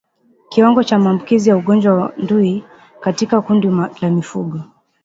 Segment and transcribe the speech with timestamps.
[0.49, 2.63] Kiwango cha maambukizi ya ugonjwa wa ndui
[2.99, 3.67] katika kundi
[4.01, 4.61] la mifugo